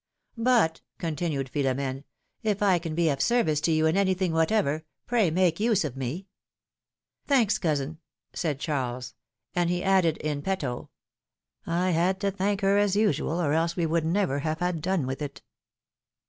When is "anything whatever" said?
3.95-4.83